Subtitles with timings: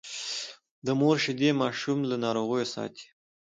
[0.85, 3.05] د مور شیدې ماشوم له ناروغیو ساتي۔